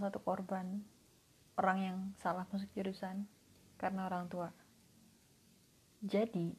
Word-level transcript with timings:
salah 0.00 0.16
satu 0.16 0.24
korban. 0.24 0.80
Orang 1.60 1.78
yang 1.84 1.98
salah 2.24 2.48
masuk 2.48 2.72
jurusan 2.72 3.28
karena 3.76 4.08
orang 4.08 4.32
tua. 4.32 4.48
Jadi 6.00 6.56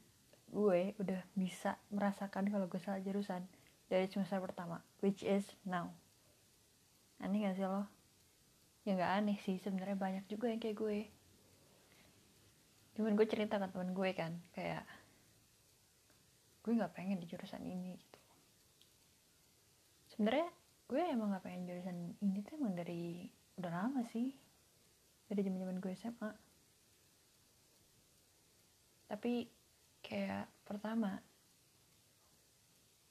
gue 0.54 0.94
udah 1.02 1.26
bisa 1.34 1.82
merasakan 1.90 2.54
kalau 2.54 2.70
gue 2.70 2.78
salah 2.78 3.02
jurusan 3.02 3.42
dari 3.90 4.06
semester 4.06 4.38
pertama 4.38 4.86
which 5.02 5.26
is 5.26 5.42
now. 5.66 5.90
Aneh 7.18 7.50
gak 7.50 7.58
sih 7.58 7.66
lo? 7.66 7.90
Ya 8.86 8.94
nggak 8.94 9.14
aneh 9.18 9.38
sih 9.42 9.58
sebenarnya 9.58 9.98
banyak 9.98 10.26
juga 10.30 10.54
yang 10.54 10.62
kayak 10.62 10.78
gue. 10.78 11.00
Cuman 12.94 13.18
gue 13.18 13.26
cerita 13.26 13.58
ke 13.58 13.66
teman 13.74 13.90
gue 13.98 14.10
kan 14.14 14.38
kayak 14.54 14.86
gue 16.62 16.78
nggak 16.78 16.94
pengen 16.94 17.18
di 17.18 17.26
jurusan 17.26 17.66
ini 17.66 17.98
gitu. 17.98 18.20
Sebenarnya 20.14 20.61
gue 20.92 21.00
emang 21.00 21.32
nggak 21.32 21.48
pengen 21.48 21.72
jurusan 21.72 21.98
ini 22.20 22.44
tuh 22.44 22.60
emang 22.60 22.76
dari 22.76 23.32
udah 23.56 23.72
lama 23.72 24.04
sih. 24.12 24.36
Dari 25.32 25.40
zaman 25.48 25.64
zaman 25.64 25.78
gue 25.80 25.96
SMA 25.96 26.32
tapi 29.12 29.44
kayak 30.00 30.48
pertama 30.64 31.20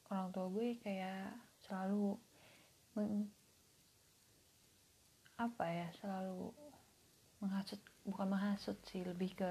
orang 0.08 0.32
tua 0.32 0.48
gue 0.48 0.80
kayak 0.80 1.36
selalu 1.60 2.16
meng, 2.96 3.28
apa 5.36 5.64
ya 5.68 5.88
selalu 6.00 6.56
menghasut 7.44 7.84
bukan 8.08 8.32
menghasut 8.32 8.80
sih 8.88 9.04
lebih 9.04 9.36
ke 9.36 9.50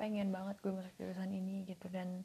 pengen 0.00 0.32
banget 0.32 0.56
gue 0.64 0.72
masuk 0.72 0.96
jurusan 0.96 1.28
ini 1.28 1.68
gitu. 1.68 1.92
Dan 1.92 2.24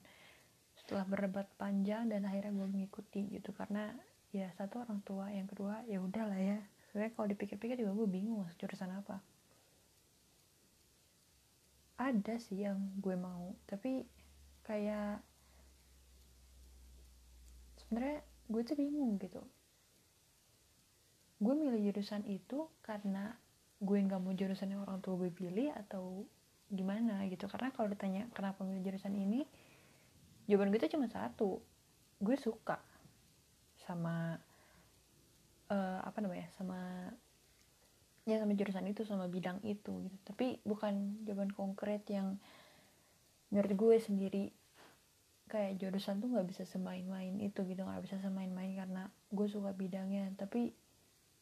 setelah 0.80 1.04
berdebat 1.04 1.52
panjang 1.60 2.08
dan 2.08 2.24
akhirnya 2.24 2.56
gue 2.56 2.68
mengikuti 2.72 3.28
gitu. 3.36 3.52
Karena 3.52 3.92
ya 4.34 4.50
satu 4.58 4.82
orang 4.82 5.00
tua 5.06 5.30
yang 5.30 5.46
kedua 5.46 5.86
ya 5.86 6.02
udahlah 6.02 6.36
ya. 6.42 6.58
Sebenarnya 6.90 7.14
kalau 7.14 7.28
dipikir-pikir 7.30 7.78
juga 7.78 7.94
gue 7.94 8.08
bingung 8.10 8.42
masuk 8.42 8.66
jurusan 8.66 8.90
apa. 8.90 9.22
Ada 12.02 12.42
sih 12.42 12.66
yang 12.66 12.82
gue 12.98 13.14
mau 13.14 13.54
tapi 13.70 14.10
kayak 14.66 15.22
sebenarnya 17.78 18.26
gue 18.26 18.62
tuh 18.66 18.76
bingung 18.76 19.22
gitu. 19.22 19.46
Gue 21.38 21.54
milih 21.54 21.94
jurusan 21.94 22.26
itu 22.26 22.66
karena 22.82 23.38
gue 23.78 23.98
nggak 24.02 24.18
mau 24.18 24.34
jurusan 24.34 24.74
yang 24.74 24.82
orang 24.82 24.98
tua 25.06 25.14
gue 25.22 25.30
pilih 25.30 25.70
atau 25.78 26.26
gimana 26.74 27.22
gitu. 27.30 27.46
Karena 27.46 27.70
kalau 27.70 27.94
ditanya 27.94 28.26
kenapa 28.34 28.66
milih 28.66 28.82
jurusan 28.82 29.14
ini 29.14 29.46
jawaban 30.50 30.74
gue 30.74 30.82
tuh 30.82 30.92
cuma 30.98 31.06
satu 31.06 31.62
gue 32.18 32.36
suka 32.40 32.82
sama 33.84 34.40
uh, 35.72 36.00
apa 36.04 36.18
namanya 36.24 36.48
sama 36.56 37.12
ya 38.24 38.40
sama 38.40 38.56
jurusan 38.56 38.88
itu 38.88 39.04
sama 39.04 39.28
bidang 39.28 39.60
itu 39.68 39.92
gitu. 40.08 40.18
Tapi 40.24 40.64
bukan 40.64 41.24
jawaban 41.28 41.52
konkret 41.52 42.08
yang 42.08 42.40
menurut 43.52 43.74
gue 43.76 43.96
sendiri 44.00 44.44
kayak 45.52 45.78
jurusan 45.78 46.24
tuh 46.24 46.32
nggak 46.32 46.48
bisa 46.48 46.64
semain-main 46.64 47.36
itu 47.44 47.68
gitu. 47.68 47.84
Nggak 47.84 48.04
bisa 48.08 48.18
semain-main 48.24 48.72
karena 48.74 49.12
gue 49.32 49.48
suka 49.52 49.76
bidangnya. 49.76 50.32
Tapi 50.40 50.72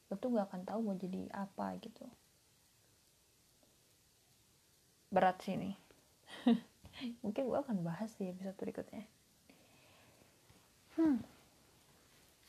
lo 0.10 0.18
tuh 0.18 0.34
nggak 0.34 0.48
akan 0.50 0.62
tahu 0.66 0.80
mau 0.82 0.98
jadi 0.98 1.30
apa 1.38 1.78
gitu. 1.80 2.06
Berat 5.12 5.44
sih 5.44 5.60
nih 5.60 5.76
mungkin 7.24 7.44
gue 7.52 7.60
akan 7.60 7.84
bahas 7.84 8.16
di 8.18 8.32
episode 8.32 8.58
berikutnya. 8.58 9.06
Hmm 10.98 11.41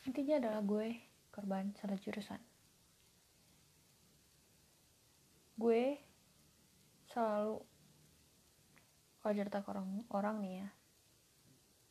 intinya 0.02 0.42
adalah 0.42 0.60
gue 0.66 0.88
korban 1.30 1.70
salah 1.78 1.98
jurusan. 1.98 2.40
Gue 5.56 6.00
selalu 7.08 7.62
kalau 9.22 9.34
cerita 9.38 9.62
ke 9.62 9.68
orang 9.70 9.88
orang 10.10 10.36
nih 10.42 10.54
ya 10.66 10.68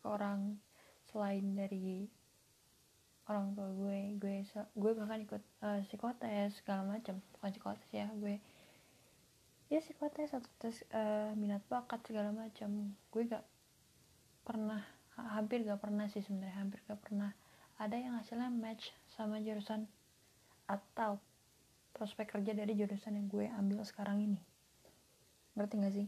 ke 0.02 0.08
orang 0.10 0.60
selain 1.08 1.56
dari 1.56 2.10
orang 3.32 3.56
tua 3.56 3.70
gue 3.72 4.20
gue 4.20 4.44
gue 4.76 4.92
bahkan 4.98 5.20
ikut 5.24 5.44
uh, 5.64 5.80
psikotes 5.88 6.60
segala 6.60 6.84
macam. 6.84 7.24
Bukan 7.38 7.50
psikotes 7.56 7.90
ya 7.96 8.12
gue 8.12 8.44
ya 9.72 9.80
psikotes 9.80 10.36
atau 10.36 10.52
tes 10.60 10.84
uh, 10.92 11.32
minat 11.40 11.64
bakat 11.72 12.04
segala 12.04 12.36
macam. 12.36 12.92
Gue 13.08 13.24
gak 13.24 13.46
pernah 14.44 14.84
hampir 15.16 15.64
gak 15.64 15.80
pernah 15.80 16.12
sih 16.12 16.20
sebenarnya 16.20 16.60
hampir 16.60 16.84
gak 16.84 17.00
pernah 17.00 17.32
ada 17.82 17.98
yang 17.98 18.14
hasilnya 18.22 18.54
match 18.54 18.94
sama 19.18 19.42
jurusan 19.42 19.90
atau 20.70 21.18
prospek 21.98 22.38
kerja 22.38 22.54
dari 22.54 22.78
jurusan 22.78 23.18
yang 23.18 23.26
gue 23.26 23.50
ambil 23.50 23.82
sekarang 23.82 24.22
ini. 24.22 24.38
Ngerti 25.58 25.74
gak 25.82 25.94
sih? 25.98 26.08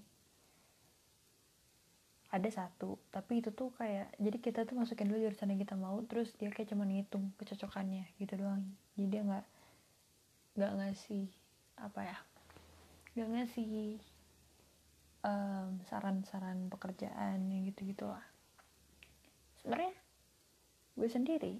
Ada 2.29 2.50
satu 2.66 3.01
tapi 3.09 3.41
itu 3.41 3.50
tuh 3.50 3.73
kayak 3.73 4.13
jadi 4.22 4.38
kita 4.38 4.59
tuh 4.69 4.78
masukin 4.78 5.09
dulu 5.09 5.25
jurusan 5.25 5.50
yang 5.50 5.61
kita 5.61 5.73
mau 5.73 5.97
terus 6.06 6.34
dia 6.38 6.53
kayak 6.53 6.69
cuma 6.69 6.85
ngitung 6.85 7.34
kecocokannya 7.41 8.05
gitu 8.22 8.38
doang. 8.38 8.61
Jadi 8.94 9.05
dia 9.09 9.22
nggak 9.25 9.45
nggak 10.53 10.73
ngasih 10.78 11.25
apa 11.81 12.05
ya 12.05 12.17
nggak 13.17 13.29
ngasih 13.34 13.97
um, 15.25 15.81
saran-saran 15.90 16.69
pekerjaan 16.69 17.50
yang 17.50 17.66
gitu 17.66 17.90
gitulah 17.90 18.22
sebenarnya 19.61 20.03
gue 20.94 21.09
sendiri 21.09 21.58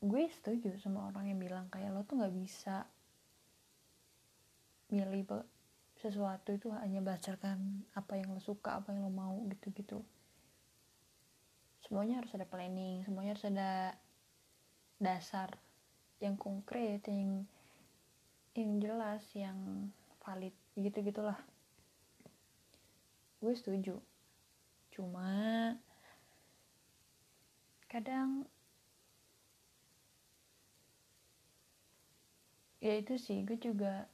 gue 0.00 0.22
setuju 0.32 0.72
sama 0.80 1.12
orang 1.12 1.28
yang 1.28 1.38
bilang 1.38 1.68
kayak 1.68 1.92
lo 1.92 2.00
tuh 2.08 2.16
nggak 2.16 2.32
bisa 2.32 2.88
milih 4.90 5.22
sesuatu 6.00 6.56
itu 6.56 6.72
hanya 6.72 7.04
berdasarkan 7.04 7.84
apa 7.92 8.16
yang 8.16 8.32
lo 8.32 8.40
suka 8.40 8.80
apa 8.80 8.90
yang 8.90 9.04
lo 9.04 9.12
mau 9.12 9.36
gitu-gitu. 9.52 10.00
Semuanya 11.84 12.24
harus 12.24 12.32
ada 12.32 12.48
planning 12.48 13.04
semuanya 13.04 13.36
harus 13.36 13.46
ada 13.46 13.72
dasar 14.96 15.52
yang 16.24 16.40
konkret 16.40 17.04
yang 17.04 17.44
yang 18.56 18.70
jelas 18.80 19.20
yang 19.36 19.88
valid 20.24 20.56
gitu 20.74 21.04
gitulah 21.04 21.36
gue 23.44 23.52
setuju. 23.52 23.96
Cuma 24.92 25.28
kadang 27.90 28.46
ya 32.78 32.94
itu 32.96 33.18
sih 33.18 33.42
gue 33.42 33.58
juga 33.58 34.06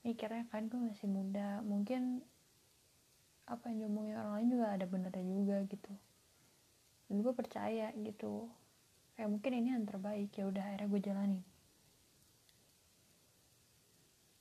mikirnya 0.00 0.48
kan 0.48 0.66
gue 0.72 0.80
masih 0.80 1.06
muda 1.06 1.60
mungkin 1.60 2.24
apa 3.50 3.66
yang 3.68 3.84
diomongin 3.84 4.14
orang 4.14 4.34
lain 4.40 4.48
juga 4.54 4.66
ada 4.72 4.86
benernya 4.86 5.26
juga 5.26 5.56
gitu. 5.66 5.92
Dan 7.10 7.26
gue 7.26 7.34
percaya 7.34 7.90
gitu. 7.98 8.46
Kayak 9.18 9.30
mungkin 9.34 9.52
ini 9.58 9.68
yang 9.74 9.84
terbaik 9.84 10.30
ya 10.38 10.46
udah 10.46 10.62
akhirnya 10.62 10.86
gue 10.86 11.00
jalanin. 11.02 11.42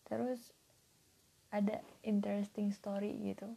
Terus 0.05 0.53
ada 1.49 1.81
interesting 2.05 2.69
story 2.69 3.17
gitu. 3.33 3.49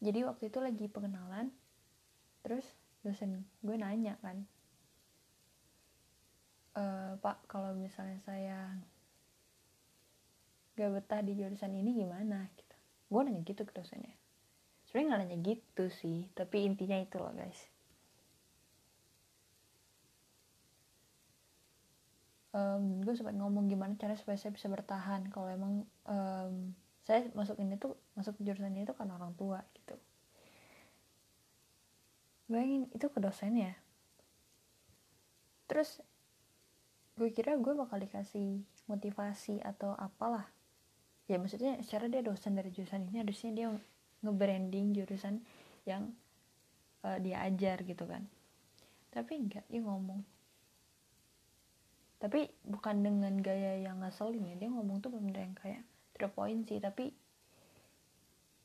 Jadi 0.00 0.24
waktu 0.24 0.48
itu 0.48 0.58
lagi 0.64 0.88
pengenalan 0.88 1.52
terus 2.40 2.64
dosen 3.06 3.46
gue 3.62 3.76
nanya 3.78 4.18
kan 4.18 4.42
e, 6.76 6.84
pak 7.22 7.46
kalau 7.48 7.72
misalnya 7.72 8.18
saya 8.26 8.76
gak 10.76 10.92
betah 10.92 11.24
di 11.24 11.32
jurusan 11.32 11.72
ini 11.72 12.04
gimana? 12.04 12.52
Gitu. 12.52 12.76
Gue 13.08 13.20
nanya 13.24 13.40
gitu 13.48 13.64
ke 13.64 13.72
dosennya. 13.72 14.12
Sebenarnya 14.86 15.08
nggak 15.08 15.20
nanya 15.24 15.38
gitu 15.40 15.84
sih 15.88 16.28
tapi 16.36 16.68
intinya 16.68 17.00
itu 17.00 17.16
loh 17.16 17.32
guys. 17.32 17.58
Um, 22.56 23.04
gue 23.04 23.12
sempat 23.12 23.36
ngomong 23.36 23.68
gimana 23.68 24.00
cara 24.00 24.16
supaya 24.16 24.40
saya 24.40 24.52
bisa 24.52 24.68
bertahan 24.72 25.28
kalau 25.28 25.48
emang 25.52 25.84
um, 26.08 26.72
saya 27.04 27.28
masuk 27.36 27.60
ini 27.60 27.76
tuh 27.76 28.00
masuk 28.16 28.32
jurusan 28.40 28.72
ini 28.72 28.88
tuh 28.88 28.96
karena 28.96 29.20
orang 29.20 29.36
tua 29.36 29.60
gitu 29.76 29.92
bayangin 32.46 32.86
itu 32.94 33.06
ke 33.10 33.18
dosennya. 33.18 33.74
Terus 35.66 35.98
gue 37.18 37.30
kira 37.34 37.58
gue 37.58 37.74
bakal 37.74 37.98
dikasih 38.02 38.62
motivasi 38.86 39.62
atau 39.62 39.94
apalah. 39.98 40.46
Ya 41.26 41.42
maksudnya 41.42 41.74
secara 41.82 42.06
dia 42.06 42.22
dosen 42.22 42.54
dari 42.54 42.70
jurusan 42.70 43.10
ini 43.10 43.18
harusnya 43.26 43.50
dia 43.50 43.68
nge-branding 44.22 44.94
jurusan 44.94 45.42
yang 45.82 46.14
uh, 47.02 47.18
dia 47.18 47.42
ajar 47.42 47.82
gitu 47.82 48.06
kan. 48.06 48.22
Tapi 49.10 49.32
enggak 49.34 49.66
dia 49.66 49.82
ngomong. 49.82 50.22
Tapi 52.22 52.48
bukan 52.62 52.96
dengan 53.02 53.34
gaya 53.42 53.76
yang 53.82 54.00
ngeselin 54.00 54.46
ya 54.46 54.54
dia 54.56 54.70
ngomong 54.70 55.02
tuh 55.02 55.12
bener 55.12 55.36
yang 55.36 55.54
kayak 55.58 55.82
to 56.16 56.30
point 56.32 56.64
sih 56.64 56.80
tapi 56.80 57.12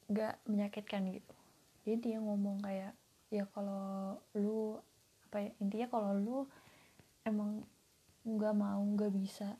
nggak 0.07 0.37
menyakitkan 0.45 1.09
gitu. 1.11 1.35
Jadi 1.83 1.97
dia 2.13 2.17
ngomong 2.21 2.61
kayak 2.61 2.93
ya 3.31 3.47
kalau 3.55 4.19
lu 4.35 4.75
apa 5.31 5.47
ya 5.47 5.49
intinya 5.63 5.87
kalau 5.87 6.11
lu 6.19 6.37
emang 7.23 7.63
nggak 8.27 8.53
mau 8.53 8.83
nggak 8.83 9.15
bisa 9.15 9.55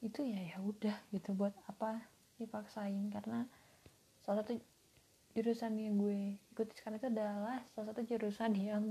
itu 0.00 0.20
ya 0.24 0.40
ya 0.40 0.58
udah 0.60 0.96
gitu. 1.12 1.32
Buat 1.36 1.56
apa 1.68 2.04
dipaksain? 2.40 3.08
Karena 3.12 3.44
salah 4.24 4.44
satu 4.44 4.56
jurusan 5.36 5.76
yang 5.80 6.00
gue 6.00 6.40
ikuti 6.54 6.72
sekarang 6.78 7.00
itu 7.00 7.08
adalah 7.10 7.60
salah 7.74 7.90
satu 7.90 8.06
jurusan 8.06 8.52
yang 8.54 8.84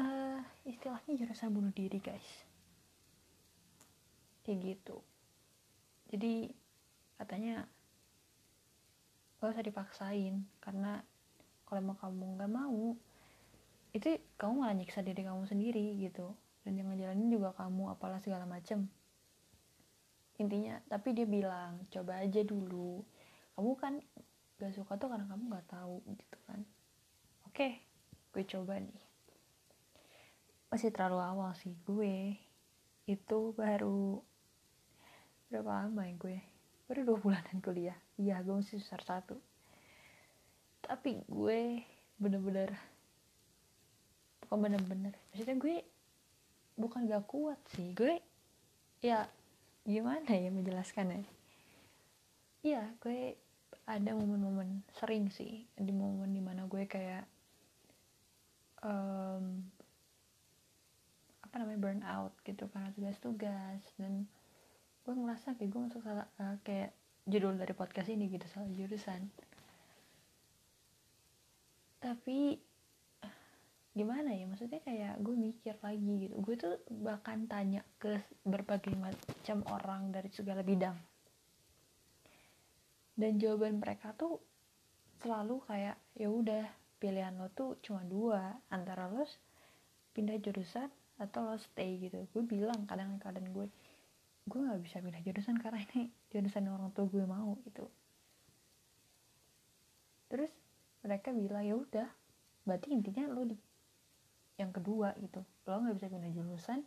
uh, 0.00 0.40
istilahnya 0.64 1.12
jurusan 1.16 1.52
bunuh 1.52 1.72
diri 1.72 2.00
guys. 2.00 2.44
Kayak 4.44 4.76
gitu. 4.76 4.96
Jadi 6.10 6.50
katanya 7.20 7.68
gak 9.38 9.52
usah 9.56 9.64
dipaksain 9.64 10.34
karena 10.60 11.04
kalau 11.70 11.78
emang 11.78 11.98
kamu 12.02 12.24
nggak 12.34 12.50
mau 12.50 12.98
itu 13.90 14.22
kamu 14.38 14.52
malah 14.62 14.74
nyiksa 14.74 15.02
diri 15.02 15.26
kamu 15.26 15.46
sendiri 15.50 15.98
gitu. 15.98 16.30
Dan 16.62 16.78
yang 16.78 16.92
ngejalanin 16.92 17.30
juga 17.32 17.50
kamu 17.56 17.90
apalah 17.90 18.22
segala 18.22 18.46
macem. 18.46 18.86
Intinya 20.38 20.78
tapi 20.86 21.12
dia 21.12 21.26
bilang 21.26 21.84
coba 21.90 22.22
aja 22.22 22.40
dulu. 22.46 23.02
Kamu 23.58 23.70
kan 23.76 23.98
gak 24.60 24.76
suka 24.76 24.96
tuh 25.00 25.08
karena 25.08 25.26
kamu 25.26 25.42
nggak 25.50 25.68
tahu 25.68 25.96
gitu 26.14 26.38
kan. 26.46 26.60
Oke 27.48 27.82
gue 28.30 28.44
coba 28.46 28.78
nih. 28.78 29.02
Masih 30.70 30.94
terlalu 30.94 31.18
awal 31.18 31.50
sih 31.58 31.74
gue 31.82 32.38
itu 33.10 33.38
baru 33.58 34.22
berapa 35.50 35.86
lama 35.86 36.06
ya 36.06 36.14
gue? 36.14 36.38
Baru 36.86 37.00
dua 37.02 37.18
bulanan 37.18 37.58
kuliah. 37.58 37.98
Iya 38.14 38.38
gue 38.46 38.54
masih 38.54 38.78
besar 38.78 39.02
satu 39.02 39.49
tapi 40.84 41.20
gue 41.28 41.84
bener-bener 42.20 42.74
bukan 44.44 44.58
bener-bener 44.66 45.14
maksudnya 45.32 45.56
gue 45.56 45.76
bukan 46.80 47.04
gak 47.04 47.28
kuat 47.28 47.60
sih. 47.76 47.92
Gue 47.92 48.18
ya 49.04 49.28
gimana 49.84 50.32
ya 50.32 50.52
menjelaskan 50.52 51.24
ya 52.60 52.84
gue 53.00 53.36
ada 53.88 54.12
momen-momen 54.12 54.84
sering 55.00 55.32
sih 55.32 55.64
di 55.72 55.92
momen 55.92 56.36
di 56.36 56.44
mana 56.44 56.68
gue 56.68 56.84
kayak 56.84 57.24
um, 58.84 59.64
apa 61.40 61.54
namanya 61.56 61.80
burn 61.80 62.02
out 62.04 62.36
gitu 62.44 62.68
karena 62.68 62.92
tugas-tugas 62.92 63.80
dan 63.96 64.28
gue 65.08 65.14
ngerasa 65.16 65.56
kayak 65.56 65.70
gue 65.72 65.80
masuk 65.80 66.04
salah 66.04 66.28
uh, 66.36 66.60
kayak 66.60 66.92
judul 67.24 67.56
dari 67.56 67.72
podcast 67.72 68.12
ini 68.12 68.28
gitu 68.28 68.44
salah 68.52 68.68
jurusan 68.68 69.32
tapi 72.00 72.56
gimana 73.90 74.32
ya 74.32 74.48
maksudnya 74.48 74.80
kayak 74.80 75.20
gue 75.20 75.36
mikir 75.36 75.76
lagi 75.84 76.26
gitu. 76.26 76.34
Gue 76.40 76.56
tuh 76.56 76.80
bahkan 76.88 77.44
tanya 77.44 77.84
ke 78.00 78.16
berbagai 78.42 78.96
macam 78.96 79.60
orang 79.68 80.08
dari 80.08 80.32
segala 80.32 80.64
bidang. 80.64 80.96
Dan 83.12 83.36
jawaban 83.36 83.76
mereka 83.76 84.16
tuh 84.16 84.40
selalu 85.20 85.60
kayak 85.68 86.00
ya 86.16 86.32
udah 86.32 86.64
pilihan 86.96 87.36
lo 87.36 87.52
tuh 87.52 87.76
cuma 87.84 88.00
dua. 88.06 88.56
Antara 88.72 89.10
lo 89.12 89.28
pindah 90.16 90.40
jurusan 90.40 90.88
atau 91.20 91.52
lo 91.52 91.60
stay 91.60 92.00
gitu. 92.00 92.24
Gue 92.32 92.42
bilang 92.48 92.88
kadang-kadang 92.88 93.44
gue 93.52 93.68
gue 94.48 94.60
nggak 94.64 94.80
bisa 94.80 95.04
pindah 95.04 95.20
jurusan 95.20 95.60
karena 95.60 95.84
ini 95.92 96.08
jurusan 96.32 96.64
orang 96.72 96.88
tua 96.96 97.04
gue 97.10 97.24
mau 97.28 97.58
gitu. 97.68 97.84
Terus 100.30 100.59
mereka 101.00 101.32
bilang 101.32 101.64
ya 101.64 101.74
udah 101.76 102.08
berarti 102.68 102.92
intinya 102.92 103.24
lo 103.32 103.48
di 103.48 103.56
yang 104.60 104.70
kedua 104.70 105.16
gitu 105.16 105.40
lo 105.64 105.80
nggak 105.80 105.96
bisa 105.96 106.08
pindah 106.12 106.32
jurusan 106.36 106.84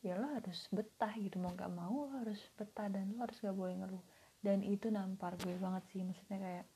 ya 0.00 0.16
lo 0.16 0.32
harus 0.32 0.64
betah 0.72 1.12
gitu 1.20 1.36
mau 1.36 1.52
nggak 1.52 1.72
mau 1.72 2.08
lo 2.08 2.24
harus 2.24 2.40
betah 2.56 2.88
dan 2.88 3.12
lo 3.12 3.24
harus 3.24 3.36
gak 3.40 3.52
boleh 3.52 3.76
ngeluh. 3.76 4.04
Dan 4.40 4.64
itu 4.64 4.88
nampar 4.88 5.36
gue 5.36 5.52
banget 5.60 5.84
sih 5.92 6.00
maksudnya 6.00 6.40
kayak 6.40 6.66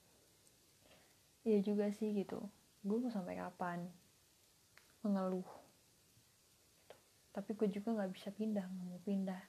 ya 1.49 1.59
juga 1.65 1.89
sih 1.89 2.13
gitu. 2.13 2.37
Gue 2.85 3.01
mau 3.01 3.09
sampai 3.09 3.41
kapan 3.41 3.89
mengeluh? 5.01 5.45
Gitu. 6.85 6.97
tapi 7.35 7.51
gue 7.59 7.67
juga 7.67 7.89
nggak 7.99 8.13
bisa 8.15 8.29
pindah 8.31 8.63
nggak 8.69 8.87
mau 8.93 9.01
pindah. 9.03 9.43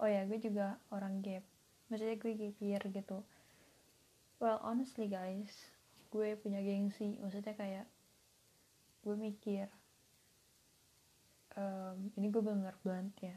Oh 0.00 0.08
ya 0.08 0.24
gue 0.24 0.40
juga 0.40 0.80
orang 0.88 1.20
gap. 1.20 1.44
Maksudnya 1.92 2.16
gue 2.16 2.32
gap 2.32 2.56
year 2.64 2.82
gitu. 2.88 3.20
Well 4.40 4.58
honestly 4.64 5.12
guys 5.12 5.71
gue 6.12 6.36
punya 6.36 6.60
gengsi. 6.60 7.16
Maksudnya 7.16 7.56
kayak 7.56 7.86
gue 9.02 9.16
mikir 9.16 9.66
um, 11.56 12.12
ini 12.20 12.28
gue 12.28 12.42
bener 12.44 12.76
banget 12.84 13.32
ya. 13.32 13.36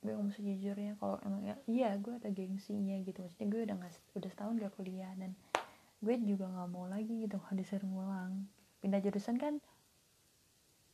Gue 0.00 0.14
ngomong 0.14 0.32
sejujurnya 0.38 0.94
kalau 1.02 1.18
emang 1.26 1.42
ya 1.42 1.54
iya 1.66 1.90
gue 1.98 2.14
ada 2.14 2.30
gengsinya 2.30 2.94
gitu. 3.02 3.26
Maksudnya 3.26 3.48
gue 3.50 3.60
udah 3.66 3.76
nggak 3.82 3.92
udah 4.14 4.30
setahun 4.30 4.54
gak 4.62 4.74
kuliah 4.78 5.12
dan 5.18 5.34
gue 5.98 6.14
juga 6.22 6.46
nggak 6.46 6.68
mau 6.70 6.86
lagi 6.86 7.26
gitu 7.26 7.36
kalau 7.42 7.58
disuruh 7.58 7.90
ngulang. 7.90 8.46
Pindah 8.78 9.02
jurusan 9.02 9.36
kan 9.42 9.58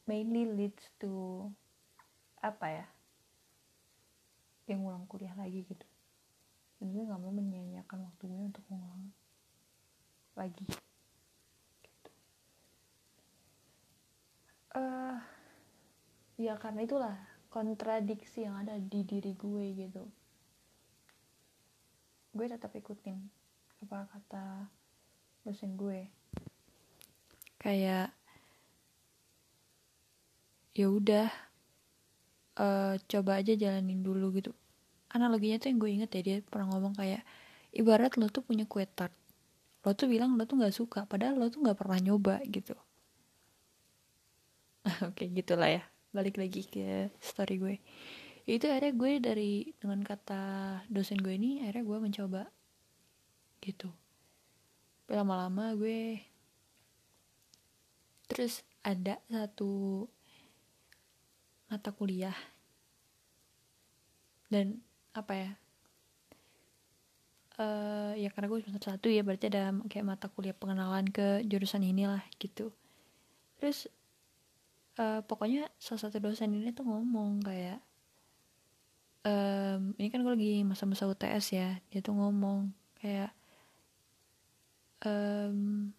mainly 0.09 0.49
leads 0.49 0.89
to 0.97 1.47
apa 2.41 2.67
ya? 2.83 2.87
Yang 4.65 4.81
ngulang 4.89 5.05
kuliah 5.05 5.37
lagi 5.37 5.69
gitu. 5.69 5.87
Dan 6.81 6.97
gue 6.97 7.03
nggak 7.05 7.21
mau 7.21 7.31
menyanyiakan 7.31 8.09
waktu 8.09 8.25
gue 8.27 8.43
untuk 8.49 8.65
ngulang 8.73 9.13
lagi. 10.39 10.65
Uh, 14.73 15.21
ya 16.41 16.57
karena 16.57 16.89
itulah 16.89 17.17
kontradiksi 17.53 18.49
yang 18.49 18.57
ada 18.57 18.81
di 18.81 19.05
diri 19.05 19.37
gue 19.37 19.65
gitu. 19.77 20.05
Gue 22.33 22.47
tetap 22.49 22.73
ikutin 22.73 23.21
apa 23.85 24.09
kata 24.09 24.45
dosen 25.45 25.77
gue. 25.77 26.09
Kayak 27.61 28.17
ya 30.73 30.89
udah 30.89 31.29
uh, 32.57 32.97
coba 33.05 33.45
aja 33.45 33.53
jalanin 33.53 34.01
dulu 34.01 34.33
gitu. 34.41 34.57
Analoginya 35.13 35.61
tuh 35.61 35.69
yang 35.69 35.79
gue 35.79 35.91
inget 35.93 36.11
ya 36.17 36.23
dia 36.25 36.37
pernah 36.41 36.73
ngomong 36.73 36.97
kayak 36.97 37.21
ibarat 37.77 38.17
lo 38.17 38.33
tuh 38.33 38.41
punya 38.41 38.65
kue 38.65 38.89
tart 38.89 39.13
lo 39.83 39.91
tuh 39.99 40.07
bilang 40.07 40.39
lo 40.39 40.47
tuh 40.47 40.63
nggak 40.63 40.75
suka 40.75 41.01
padahal 41.11 41.39
lo 41.43 41.47
tuh 41.51 41.63
nggak 41.63 41.79
pernah 41.79 41.99
nyoba 41.99 42.39
gitu. 42.47 42.79
Oke 45.09 45.31
gitulah 45.31 45.71
ya. 45.71 45.83
Balik 46.13 46.39
lagi 46.39 46.63
ke 46.67 47.11
story 47.19 47.57
gue. 47.59 47.77
Itu 48.47 48.67
akhirnya 48.71 48.93
gue 48.95 49.13
dari 49.23 49.53
dengan 49.79 50.03
kata 50.03 50.43
dosen 50.91 51.19
gue 51.19 51.35
ini 51.35 51.63
akhirnya 51.63 51.85
gue 51.87 51.99
mencoba 51.99 52.43
gitu. 53.63 53.91
Lama-lama 55.11 55.75
gue 55.79 56.23
terus 58.31 58.63
ada 58.83 59.19
satu 59.31 60.07
mata 61.71 61.91
kuliah. 61.95 62.37
Dan 64.53 64.85
apa 65.17 65.33
ya 65.33 65.51
uh, 67.61 68.13
ya 68.17 68.29
karena 68.33 68.49
gue 68.49 68.65
semester 68.65 68.97
satu 68.97 69.09
ya 69.13 69.21
berarti 69.27 69.53
ada 69.53 69.75
kayak 69.89 70.07
mata 70.07 70.27
kuliah 70.33 70.57
pengenalan 70.57 71.09
ke 71.09 71.45
jurusan 71.45 71.85
inilah 71.85 72.23
gitu. 72.41 72.73
Terus 73.61 73.89
uh, 74.97 75.21
pokoknya 75.27 75.69
salah 75.77 76.09
satu 76.09 76.23
dosen 76.23 76.55
ini 76.55 76.73
tuh 76.73 76.87
ngomong 76.89 77.45
kayak 77.45 77.81
um, 79.27 79.93
ini 80.01 80.09
kan 80.09 80.25
gue 80.25 80.33
lagi 80.33 80.55
masa-masa 80.65 81.05
UTS 81.09 81.47
ya 81.53 81.69
dia 81.93 82.01
tuh 82.01 82.17
ngomong 82.17 82.73
kayak 83.03 83.35
um, 85.05 85.91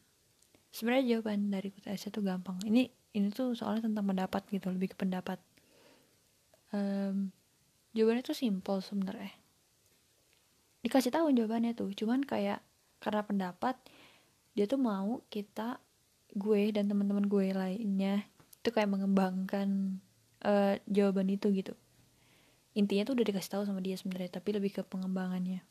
sebenarnya 0.73 1.17
jawaban 1.17 1.53
dari 1.53 1.69
UTS 1.69 2.09
itu 2.09 2.19
gampang. 2.25 2.57
Ini 2.65 2.89
ini 3.13 3.27
tuh 3.29 3.53
soalnya 3.53 3.85
tentang 3.91 4.09
pendapat 4.09 4.41
gitu 4.49 4.73
lebih 4.73 4.93
ke 4.93 4.97
pendapat. 4.97 5.37
Um, 6.73 7.29
jawabannya 7.93 8.25
tuh 8.25 8.33
simple 8.33 8.81
sebenarnya 8.81 9.42
dikasih 10.83 11.09
tahu 11.09 11.31
jawabannya 11.31 11.73
tuh. 11.73 11.89
Cuman 11.95 12.21
kayak 12.21 12.61
karena 12.99 13.23
pendapat 13.23 13.75
dia 14.53 14.69
tuh 14.69 14.79
mau 14.79 15.23
kita 15.33 15.81
gue 16.33 16.71
dan 16.73 16.87
teman-teman 16.89 17.25
gue 17.25 17.53
lainnya 17.53 18.25
itu 18.63 18.69
kayak 18.71 18.89
mengembangkan 18.89 19.99
uh, 20.45 20.77
jawaban 20.87 21.31
itu 21.31 21.49
gitu. 21.51 21.73
Intinya 22.73 23.05
tuh 23.05 23.19
udah 23.19 23.25
dikasih 23.25 23.51
tahu 23.59 23.63
sama 23.67 23.79
dia 23.81 23.97
sebenarnya 23.97 24.39
tapi 24.39 24.55
lebih 24.55 24.71
ke 24.75 24.81
pengembangannya. 24.85 25.61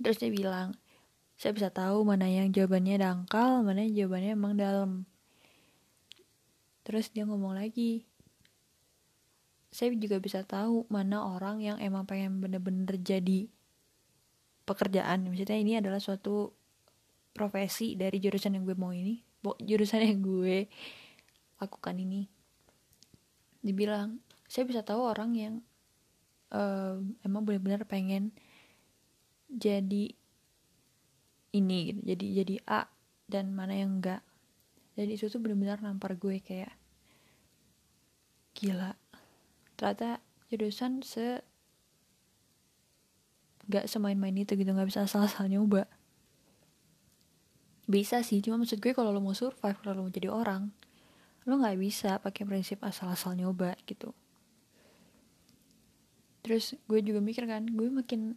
Terus 0.00 0.18
dia 0.20 0.30
bilang 0.30 0.76
saya 1.36 1.52
bisa 1.52 1.68
tahu 1.68 2.00
mana 2.04 2.28
yang 2.28 2.48
jawabannya 2.48 2.96
dangkal 2.96 3.60
mana 3.60 3.84
yang 3.84 4.06
jawabannya 4.06 4.30
emang 4.34 4.54
dalam. 4.56 4.90
Terus 6.86 7.10
dia 7.10 7.26
ngomong 7.26 7.58
lagi 7.58 8.06
saya 9.76 9.92
juga 9.92 10.16
bisa 10.16 10.40
tahu 10.40 10.88
mana 10.88 11.20
orang 11.20 11.60
yang 11.60 11.76
emang 11.76 12.08
pengen 12.08 12.40
bener-bener 12.40 12.96
jadi 12.96 13.52
pekerjaan. 14.66 15.30
Maksudnya 15.30 15.56
ini 15.56 15.78
adalah 15.78 16.02
suatu 16.02 16.50
profesi 17.32 17.94
dari 17.94 18.18
jurusan 18.18 18.58
yang 18.58 18.66
gue 18.66 18.76
mau 18.76 18.90
ini. 18.90 19.22
Jurusan 19.62 20.02
yang 20.02 20.20
gue 20.20 20.66
lakukan 21.62 21.96
ini. 21.96 22.26
Dibilang 23.62 24.20
saya 24.46 24.66
bisa 24.66 24.82
tahu 24.82 25.06
orang 25.06 25.30
yang 25.34 25.54
uh, 26.54 26.98
emang 27.22 27.42
benar-benar 27.46 27.86
pengen 27.86 28.34
jadi 29.46 30.14
ini 31.54 31.78
gitu. 31.94 32.00
Jadi 32.02 32.26
jadi 32.42 32.54
A 32.66 32.82
dan 33.30 33.54
mana 33.54 33.78
yang 33.78 34.02
enggak. 34.02 34.22
Jadi 34.96 35.14
itu 35.14 35.28
tuh 35.28 35.38
benar-benar 35.38 35.82
nampar 35.82 36.18
gue 36.18 36.40
kayak 36.40 36.72
gila. 38.56 38.96
Ternyata 39.76 40.24
jurusan 40.48 41.04
se 41.04 41.44
gak 43.66 43.90
semain-main 43.90 44.34
itu 44.34 44.54
gitu 44.54 44.70
nggak 44.70 44.88
bisa 44.88 45.02
asal-asal 45.06 45.50
nyoba. 45.50 45.90
Bisa 47.86 48.22
sih 48.26 48.42
cuma 48.42 48.58
maksud 48.58 48.82
gue 48.82 48.94
kalau 48.94 49.14
lo 49.14 49.22
mau 49.22 49.34
survive 49.34 49.78
kalau 49.82 49.94
lo 49.94 50.02
mau 50.06 50.12
jadi 50.12 50.30
orang 50.30 50.70
lo 51.46 51.62
nggak 51.62 51.78
bisa 51.78 52.18
pakai 52.18 52.42
prinsip 52.42 52.82
asal-asal 52.82 53.38
nyoba 53.38 53.78
gitu. 53.86 54.10
Terus 56.42 56.74
gue 56.90 56.98
juga 57.02 57.22
mikir 57.22 57.46
kan 57.46 57.66
gue 57.66 57.86
makin 57.86 58.34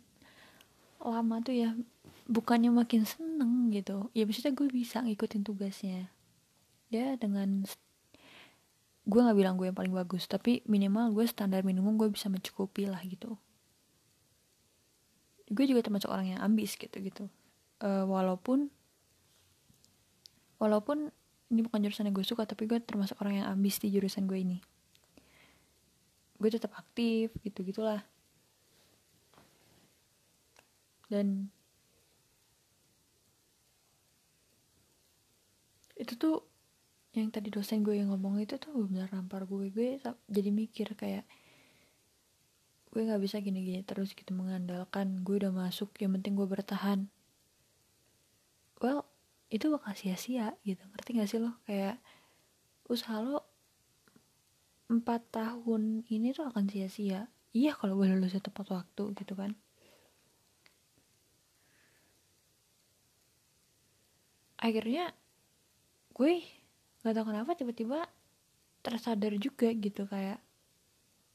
lama 1.02 1.42
tuh 1.42 1.58
ya 1.58 1.74
bukannya 2.30 2.70
makin 2.70 3.10
seneng 3.10 3.74
gitu. 3.74 4.14
Ya 4.14 4.30
maksudnya 4.30 4.54
gue 4.54 4.70
bisa 4.70 5.02
ngikutin 5.02 5.42
tugasnya. 5.42 6.14
Ya 6.94 7.18
dengan 7.18 7.66
gue 9.10 9.20
nggak 9.26 9.38
bilang 9.38 9.58
gue 9.58 9.66
yang 9.66 9.78
paling 9.78 9.94
bagus 9.94 10.30
tapi 10.30 10.62
minimal 10.70 11.10
gue 11.18 11.26
standar 11.26 11.66
minimum 11.66 11.98
gue 11.98 12.14
bisa 12.14 12.30
mencukupi 12.30 12.86
lah 12.86 13.02
gitu 13.02 13.42
gue 15.50 15.66
juga 15.66 15.82
termasuk 15.82 16.10
orang 16.14 16.38
yang 16.38 16.40
ambis 16.46 16.78
gitu 16.78 16.94
gitu. 17.02 17.26
Uh, 17.82 18.06
walaupun 18.06 18.70
walaupun 20.60 21.10
ini 21.50 21.66
bukan 21.66 21.82
jurusan 21.82 22.06
yang 22.06 22.16
gue 22.16 22.28
suka 22.28 22.46
tapi 22.46 22.70
gue 22.70 22.78
termasuk 22.84 23.18
orang 23.24 23.42
yang 23.42 23.48
ambis 23.50 23.82
di 23.82 23.90
jurusan 23.90 24.30
gue 24.30 24.38
ini. 24.38 24.58
Gue 26.38 26.50
tetap 26.54 26.72
aktif 26.78 27.34
gitu 27.42 27.66
gitulah. 27.66 28.06
Dan 31.10 31.50
itu 35.98 36.14
tuh 36.16 36.46
yang 37.18 37.34
tadi 37.34 37.50
dosen 37.50 37.82
gue 37.82 37.98
yang 37.98 38.14
ngomong 38.14 38.38
itu 38.38 38.62
tuh 38.62 38.86
benar 38.86 39.10
nampar 39.10 39.50
gue. 39.50 39.74
Gue 39.74 39.98
jadi 40.30 40.50
mikir 40.54 40.94
kayak 40.94 41.26
gue 42.90 43.02
nggak 43.06 43.22
bisa 43.22 43.38
gini-gini 43.38 43.86
terus 43.86 44.18
gitu 44.18 44.34
mengandalkan 44.34 45.22
gue 45.22 45.36
udah 45.46 45.54
masuk 45.54 45.94
yang 46.02 46.18
penting 46.18 46.34
gue 46.34 46.48
bertahan. 46.50 47.06
Well 48.82 49.06
itu 49.50 49.70
bakal 49.70 49.94
sia-sia 49.98 50.58
gitu 50.66 50.82
ngerti 50.94 51.10
gak 51.18 51.30
sih 51.30 51.40
lo? 51.42 51.58
Kayak 51.66 51.98
usaha 52.90 53.22
lo 53.22 53.46
empat 54.90 55.22
tahun 55.30 56.06
ini 56.10 56.34
tuh 56.34 56.50
akan 56.50 56.66
sia-sia. 56.70 57.30
Iya 57.54 57.78
kalau 57.78 57.98
gue 58.02 58.10
lulus 58.10 58.38
tepat 58.38 58.66
waktu 58.74 59.04
gitu 59.18 59.34
kan. 59.38 59.54
Akhirnya 64.58 65.14
gue 66.18 66.42
gak 67.06 67.14
tau 67.16 67.26
kenapa 67.26 67.54
tiba-tiba 67.54 68.10
tersadar 68.82 69.34
juga 69.38 69.70
gitu 69.72 70.10
kayak 70.10 70.42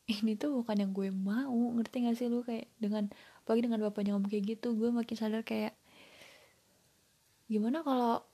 ini 0.04 0.36
tuh 0.36 0.60
bukan 0.60 0.76
yang 0.84 0.92
gue 0.92 1.08
mau 1.08 1.56
ngerti 1.80 2.04
gak 2.04 2.16
sih 2.20 2.28
lu? 2.28 2.44
Kayak 2.44 2.68
dengan 2.76 3.08
pagi 3.48 3.60
dengan 3.64 3.80
bapaknya 3.80 4.16
ngomong 4.16 4.28
kayak 4.32 4.44
gitu 4.56 4.76
gue 4.76 4.88
makin 4.92 5.16
sadar 5.16 5.40
kayak 5.44 5.72
gimana 7.48 7.84
kalau 7.84 8.24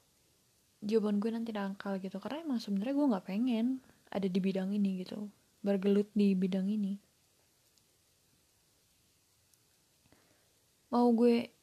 jawaban 0.83 1.23
gue 1.23 1.31
nanti 1.31 1.51
dangkal 1.55 2.03
gitu? 2.03 2.19
Karena 2.19 2.43
emang 2.43 2.59
sebenarnya 2.59 2.95
gue 2.99 3.07
nggak 3.15 3.27
pengen 3.27 3.67
ada 4.11 4.27
di 4.27 4.41
bidang 4.43 4.75
ini 4.75 5.07
gitu 5.07 5.31
bergelut 5.63 6.09
di 6.17 6.35
bidang 6.35 6.67
ini. 6.67 6.99
Mau 10.91 11.07
gue 11.15 11.55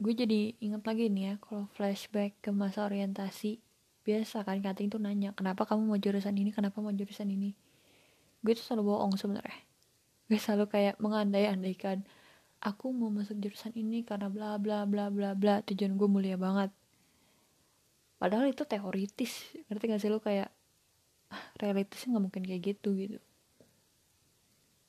gue 0.00 0.12
jadi 0.16 0.56
inget 0.60 0.80
lagi 0.84 1.12
nih 1.12 1.24
ya 1.32 1.34
kalau 1.40 1.64
flashback 1.72 2.36
ke 2.44 2.52
masa 2.52 2.84
orientasi. 2.84 3.60
Biasa 4.00 4.44
kan 4.44 4.60
kating 4.60 4.88
tuh 4.92 5.00
nanya 5.00 5.32
kenapa 5.32 5.64
kamu 5.64 5.88
mau 5.88 6.00
jurusan 6.00 6.36
ini? 6.36 6.52
Kenapa 6.52 6.80
mau 6.84 6.92
jurusan 6.92 7.28
ini 7.28 7.69
gue 8.40 8.52
tuh 8.56 8.64
selalu 8.64 8.94
bohong 8.94 9.14
sebenarnya. 9.20 9.60
Gue 10.30 10.38
selalu 10.40 10.66
kayak 10.70 10.94
mengandai-andaikan 11.02 12.06
aku 12.60 12.92
mau 12.92 13.08
masuk 13.08 13.40
jurusan 13.40 13.72
ini 13.72 14.04
karena 14.04 14.28
bla 14.28 14.60
bla 14.60 14.84
bla 14.84 15.08
bla 15.08 15.32
bla. 15.36 15.64
Tujuan 15.64 15.96
gue 15.96 16.08
mulia 16.08 16.36
banget. 16.36 16.70
Padahal 18.20 18.52
itu 18.52 18.68
teoritis. 18.68 19.48
Ngerti 19.68 19.84
gak 19.88 20.00
sih 20.00 20.12
lo 20.12 20.20
kayak 20.20 20.52
realitasnya 21.56 22.16
nggak 22.16 22.24
mungkin 22.26 22.42
kayak 22.42 22.62
gitu 22.74 22.90
gitu. 22.98 23.18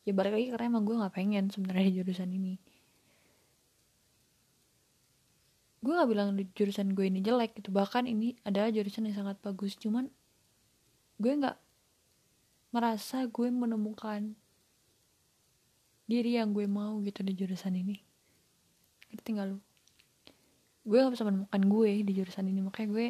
Ya 0.01 0.11
balik 0.17 0.33
lagi 0.33 0.47
karena 0.49 0.65
emang 0.73 0.83
gue 0.83 0.97
nggak 0.97 1.13
pengen 1.13 1.53
sebenarnya 1.53 1.85
di 1.87 1.93
jurusan 2.01 2.29
ini. 2.33 2.53
Gue 5.81 5.93
nggak 5.97 6.09
bilang 6.09 6.33
jurusan 6.53 6.93
gue 6.93 7.05
ini 7.05 7.21
jelek 7.21 7.57
gitu. 7.61 7.69
Bahkan 7.69 8.09
ini 8.09 8.37
adalah 8.45 8.73
jurusan 8.73 9.05
yang 9.09 9.17
sangat 9.17 9.37
bagus. 9.41 9.77
Cuman 9.77 10.09
gue 11.21 11.31
nggak 11.31 11.57
merasa 12.71 13.27
gue 13.27 13.47
menemukan 13.51 14.35
diri 16.07 16.35
yang 16.39 16.51
gue 16.51 16.67
mau 16.67 16.99
gitu 17.03 17.23
di 17.23 17.35
jurusan 17.35 17.75
ini. 17.75 17.99
Ngerti 19.11 19.29
gak 19.35 19.47
lu? 19.51 19.57
Gue 20.87 21.03
gak 21.03 21.13
bisa 21.13 21.27
menemukan 21.27 21.61
gue 21.61 21.91
di 22.03 22.11
jurusan 22.15 22.47
ini 22.47 22.59
makanya 22.63 22.89
gue 22.91 23.07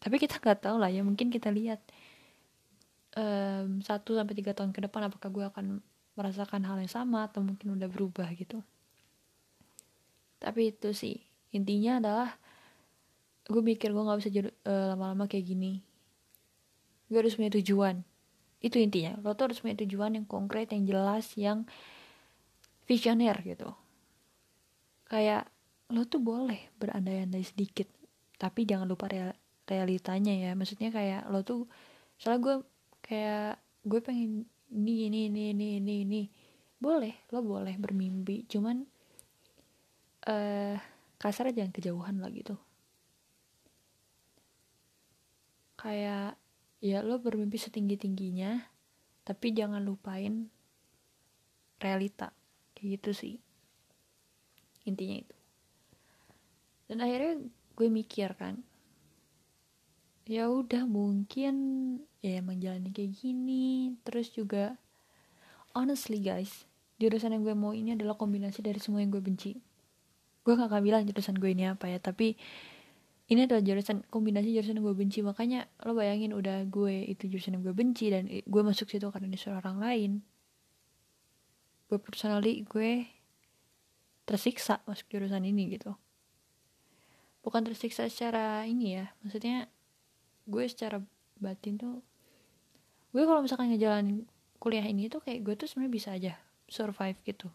tapi 0.00 0.16
kita 0.16 0.40
nggak 0.40 0.64
tahu 0.64 0.80
lah 0.80 0.88
ya 0.88 1.04
mungkin 1.04 1.28
kita 1.28 1.52
lihat 1.52 1.84
satu 3.84 4.16
sampai 4.16 4.32
tiga 4.38 4.54
tahun 4.54 4.70
ke 4.70 4.86
depan 4.86 5.10
apakah 5.10 5.28
gue 5.28 5.44
akan 5.44 5.66
merasakan 6.14 6.62
hal 6.64 6.78
yang 6.78 6.88
sama 6.88 7.26
atau 7.26 7.42
mungkin 7.42 7.74
udah 7.74 7.90
berubah 7.90 8.30
gitu. 8.38 8.62
Tapi 10.40 10.72
itu 10.72 10.94
sih 10.94 11.18
intinya 11.50 11.98
adalah 11.98 12.28
gue 13.50 13.60
mikir 13.60 13.90
gue 13.90 14.02
nggak 14.02 14.18
bisa 14.22 14.30
uh, 14.30 14.94
lama-lama 14.94 15.26
kayak 15.26 15.52
gini. 15.52 15.82
Gue 17.10 17.18
harus 17.20 17.34
punya 17.34 17.50
tujuan 17.50 18.06
itu 18.60 18.76
intinya. 18.76 19.16
Lo 19.24 19.32
tuh 19.32 19.50
harus 19.50 19.60
punya 19.64 19.76
tujuan 19.84 20.16
yang 20.20 20.26
konkret 20.28 20.72
yang 20.72 20.84
jelas 20.84 21.32
yang 21.36 21.64
visioner 22.84 23.36
gitu. 23.42 23.72
Kayak 25.08 25.48
lo 25.90 26.06
tuh 26.06 26.22
boleh 26.22 26.70
berandai-andai 26.78 27.42
sedikit 27.42 27.88
tapi 28.40 28.64
jangan 28.64 28.88
lupa 28.88 29.08
real 29.08 29.32
realitanya 29.64 30.32
ya. 30.36 30.50
Maksudnya 30.52 30.92
kayak 30.92 31.28
lo 31.32 31.40
tuh 31.42 31.66
soalnya 32.20 32.40
gue 32.44 32.56
kayak 33.00 33.60
gue 33.88 34.00
pengen 34.04 34.44
ini 34.70 35.08
ini 35.08 35.20
ini 35.32 35.42
ini 35.56 35.68
ini 35.80 35.94
ini. 36.04 36.22
Boleh 36.80 37.28
lo 37.32 37.40
boleh 37.40 37.74
bermimpi 37.80 38.44
cuman 38.48 38.84
eh 40.28 40.76
uh, 40.76 40.76
kasar 41.20 41.52
jangan 41.52 41.72
kejauhan 41.72 42.20
lah 42.20 42.28
gitu. 42.32 42.56
Kayak 45.80 46.36
ya 46.80 47.04
lo 47.04 47.20
bermimpi 47.20 47.60
setinggi 47.60 48.00
tingginya 48.00 48.64
tapi 49.24 49.52
jangan 49.54 49.84
lupain 49.84 50.48
realita. 51.80 52.32
Kayak 52.76 52.88
gitu 53.00 53.10
sih. 53.14 53.34
Intinya 54.88 55.22
itu. 55.22 55.36
Dan 56.90 57.04
akhirnya 57.04 57.40
gue 57.78 57.88
mikir 57.88 58.34
kan 58.34 58.60
ya 60.30 60.46
udah 60.46 60.86
mungkin 60.86 61.54
ya 62.22 62.38
emang 62.42 62.58
jalannya 62.58 62.90
kayak 62.90 63.14
gini. 63.22 63.94
Terus 64.02 64.32
juga 64.34 64.74
honestly 65.76 66.18
guys 66.18 66.66
jurusan 67.00 67.32
yang 67.32 67.42
gue 67.46 67.56
mau 67.56 67.72
ini 67.72 67.96
adalah 67.96 68.12
kombinasi 68.18 68.60
dari 68.60 68.76
semua 68.76 69.00
yang 69.00 69.14
gue 69.14 69.24
benci. 69.24 69.56
Gue 70.44 70.52
gak 70.56 70.68
akan 70.68 70.82
bilang 70.84 71.02
jurusan 71.08 71.36
gue 71.36 71.50
ini 71.52 71.68
apa 71.68 71.88
ya 71.88 71.96
tapi 71.96 72.36
ini 73.30 73.46
adalah 73.46 73.62
jurusan 73.62 74.02
kombinasi 74.10 74.50
jurusan 74.50 74.82
yang 74.82 74.90
gue 74.90 74.96
benci. 74.98 75.22
Makanya 75.22 75.70
lo 75.86 75.94
bayangin 75.94 76.34
udah 76.34 76.66
gue 76.66 77.06
itu 77.06 77.30
jurusan 77.30 77.54
yang 77.54 77.62
gue 77.62 77.70
benci 77.70 78.10
dan 78.10 78.26
gue 78.26 78.62
masuk 78.66 78.90
situ 78.90 79.06
karena 79.06 79.30
disuruh 79.30 79.62
orang 79.62 79.78
lain. 79.78 80.12
Gue 81.86 82.02
personally 82.02 82.66
gue 82.66 83.06
tersiksa 84.26 84.82
masuk 84.82 85.06
jurusan 85.14 85.46
ini 85.46 85.78
gitu. 85.78 85.94
Bukan 87.46 87.62
tersiksa 87.62 88.10
secara 88.10 88.66
ini 88.66 88.98
ya 88.98 89.14
maksudnya 89.22 89.70
gue 90.50 90.64
secara 90.66 90.98
batin 91.38 91.78
tuh 91.78 92.02
gue 93.14 93.22
kalau 93.22 93.40
misalkan 93.46 93.70
ngejalanin 93.70 94.26
kuliah 94.58 94.84
ini 94.84 95.06
tuh 95.06 95.22
kayak 95.22 95.46
gue 95.46 95.54
tuh 95.54 95.70
sebenarnya 95.70 95.94
bisa 95.94 96.08
aja 96.12 96.34
survive 96.66 97.16
gitu. 97.22 97.46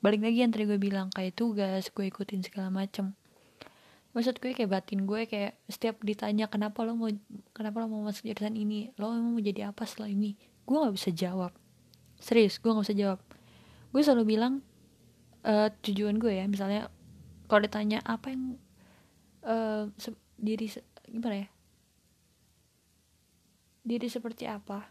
Balik 0.00 0.24
lagi 0.24 0.44
yang 0.44 0.52
tadi 0.52 0.64
gue 0.64 0.80
bilang 0.80 1.12
kayak 1.12 1.36
tugas 1.36 1.92
gue 1.92 2.08
ikutin 2.08 2.40
segala 2.40 2.72
macem 2.72 3.12
maksud 4.14 4.38
gue 4.38 4.54
kayak 4.54 4.70
batin 4.70 5.04
gue 5.10 5.26
kayak 5.26 5.58
setiap 5.66 5.98
ditanya 6.06 6.46
kenapa 6.46 6.86
lo 6.86 6.94
mau 6.94 7.10
kenapa 7.50 7.82
lo 7.82 7.90
mau 7.90 8.06
masuk 8.06 8.30
jurusan 8.30 8.54
ini? 8.54 8.94
Lo 8.94 9.10
emang 9.10 9.34
mau 9.34 9.42
jadi 9.42 9.74
apa 9.74 9.82
setelah 9.84 10.08
ini? 10.08 10.38
Gue 10.62 10.78
nggak 10.78 10.94
bisa 10.94 11.10
jawab. 11.10 11.50
Serius 12.22 12.62
gue 12.62 12.70
nggak 12.70 12.86
bisa 12.86 12.96
jawab. 12.96 13.20
Gue 13.90 14.00
selalu 14.06 14.38
bilang 14.38 14.62
uh, 15.42 15.68
tujuan 15.82 16.22
gue 16.22 16.30
ya 16.30 16.46
misalnya 16.46 16.86
kalau 17.50 17.66
ditanya 17.66 17.98
apa 18.06 18.30
yang 18.30 18.54
uh, 19.42 19.90
diri 20.38 20.70
gimana 21.10 21.36
ya? 21.44 21.48
Diri 23.84 24.06
seperti 24.06 24.46
apa 24.46 24.88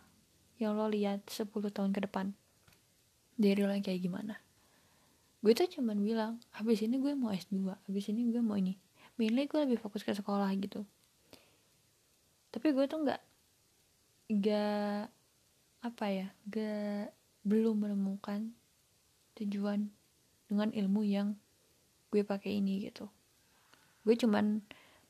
yang 0.59 0.75
lo 0.75 0.85
lihat 0.91 1.25
10 1.31 1.47
tahun 1.49 1.95
ke 1.95 2.11
depan? 2.11 2.35
Dari 3.39 3.63
lo 3.63 3.71
yang 3.71 3.81
kayak 3.81 4.03
gimana? 4.03 4.35
Gue 5.39 5.55
tuh 5.55 5.67
cuman 5.79 5.99
bilang 6.03 6.43
habis 6.51 6.83
ini 6.83 6.99
gue 6.99 7.15
mau 7.15 7.31
S2 7.31 7.71
habis 7.87 8.05
ini 8.11 8.27
gue 8.27 8.43
mau 8.43 8.59
ini 8.59 8.79
mainly 9.23 9.47
gue 9.47 9.63
lebih 9.63 9.79
fokus 9.79 10.03
ke 10.03 10.11
sekolah 10.11 10.51
gitu. 10.59 10.83
Tapi 12.51 12.75
gue 12.75 12.83
tuh 12.91 12.99
nggak 13.07 13.21
nggak 14.35 15.07
apa 15.83 16.05
ya 16.11 16.27
nggak 16.51 17.15
belum 17.47 17.87
menemukan 17.87 18.51
tujuan 19.39 19.87
dengan 20.51 20.75
ilmu 20.75 21.07
yang 21.07 21.39
gue 22.11 22.27
pakai 22.27 22.59
ini 22.59 22.91
gitu. 22.91 23.07
Gue 24.03 24.19
cuman 24.19 24.59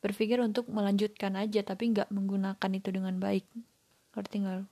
berpikir 0.06 0.38
untuk 0.46 0.70
melanjutkan 0.70 1.34
aja 1.34 1.66
tapi 1.66 1.90
nggak 1.90 2.14
menggunakan 2.14 2.70
itu 2.78 2.94
dengan 2.94 3.18
baik. 3.18 3.50
Ngerti 4.14 4.36
nggak 4.46 4.56
lo 4.62 4.66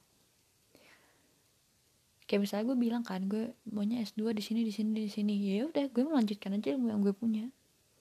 kayak 2.32 2.48
misalnya 2.48 2.72
gue 2.72 2.78
bilang 2.80 3.04
kan 3.04 3.28
gue 3.28 3.52
maunya 3.68 4.00
S2 4.08 4.32
di 4.32 4.40
sini 4.40 4.64
di 4.64 4.72
sini 4.72 4.96
di 4.96 5.12
sini. 5.12 5.36
Ya 5.36 5.68
udah 5.68 5.92
gue 5.92 6.04
melanjutkan 6.08 6.56
aja 6.56 6.72
ilmu 6.72 6.88
yang 6.88 7.04
gue 7.04 7.12
punya. 7.12 7.52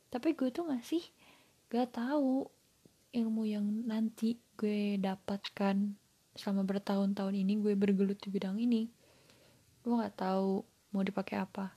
Tapi 0.06 0.38
gue 0.38 0.54
tuh 0.54 0.70
sih 0.86 1.02
gak 1.70 1.94
tahu 1.94 2.50
ilmu 3.14 3.42
yang 3.46 3.66
nanti 3.86 4.38
gue 4.58 4.98
dapatkan 4.98 5.94
selama 6.34 6.62
bertahun-tahun 6.66 7.34
ini 7.34 7.58
gue 7.58 7.74
bergelut 7.74 8.18
di 8.18 8.28
bidang 8.30 8.58
ini 8.58 8.90
gue 9.80 9.92
nggak 9.96 10.18
tahu 10.20 10.62
mau 10.92 11.02
dipakai 11.06 11.40
apa. 11.40 11.72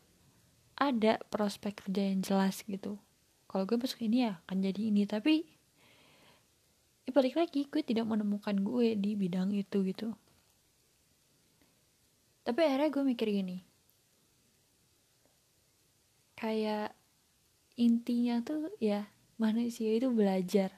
Ada 0.74 1.22
prospek 1.30 1.86
kerja 1.86 2.10
yang 2.10 2.20
jelas 2.26 2.66
gitu. 2.66 3.00
Kalau 3.48 3.64
gue 3.70 3.78
masuk 3.78 4.02
ini 4.04 4.26
ya 4.28 4.42
akan 4.44 4.66
jadi 4.66 4.82
ini 4.90 5.06
tapi 5.06 5.46
ya 7.06 7.12
balik 7.14 7.38
lagi 7.38 7.70
gue 7.70 7.82
tidak 7.86 8.10
menemukan 8.10 8.58
gue 8.60 8.98
di 8.98 9.14
bidang 9.14 9.54
itu 9.54 9.86
gitu. 9.86 10.12
Tapi 12.44 12.60
akhirnya 12.60 12.90
gue 12.92 13.04
mikir 13.08 13.30
gini 13.30 13.64
kayak 16.44 16.92
intinya 17.80 18.44
tuh 18.44 18.68
ya 18.84 19.08
manusia 19.44 19.92
itu 19.92 20.08
belajar. 20.08 20.72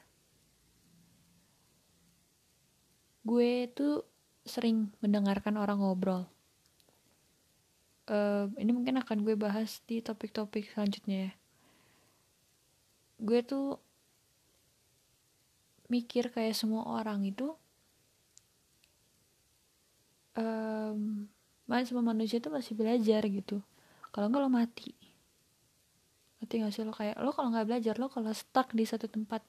Gue 3.21 3.69
tuh 3.77 4.01
sering 4.41 4.89
mendengarkan 5.05 5.61
orang 5.61 5.81
ngobrol. 5.81 6.25
Uh, 8.05 8.49
ini 8.57 8.69
mungkin 8.73 9.01
akan 9.01 9.25
gue 9.25 9.33
bahas 9.37 9.81
di 9.85 10.01
topik-topik 10.01 10.73
selanjutnya 10.73 11.29
ya. 11.29 11.31
Gue 13.21 13.45
tuh 13.45 13.77
mikir 15.85 16.33
kayak 16.33 16.57
semua 16.57 16.85
orang 16.89 17.21
itu 17.25 17.53
um, 20.37 21.29
semua 21.85 22.05
manusia 22.05 22.41
itu 22.41 22.49
masih 22.49 22.73
belajar 22.73 23.21
gitu. 23.29 23.61
Kalau 24.09 24.29
enggak 24.29 24.41
lo 24.45 24.49
mati 24.49 25.04
mati 26.45 26.61
gak 26.61 26.69
sih? 26.69 26.85
Lo 26.85 26.93
kayak 26.93 27.17
lo 27.17 27.33
kalau 27.33 27.49
nggak 27.49 27.65
belajar 27.65 27.97
lo 27.97 28.05
kalau 28.05 28.29
stuck 28.29 28.69
di 28.77 28.85
satu 28.85 29.09
tempat 29.09 29.41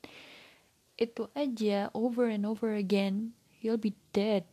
itu 0.97 1.29
aja 1.37 1.93
over 1.93 2.33
and 2.33 2.49
over 2.49 2.73
again 2.73 3.37
you'll 3.61 3.77
be 3.77 3.93
dead. 4.17 4.49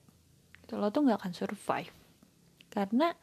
Gitu 0.60 0.76
lo 0.76 0.92
tuh 0.92 1.08
nggak 1.08 1.24
akan 1.24 1.32
survive. 1.32 1.96
Karena 2.68 3.16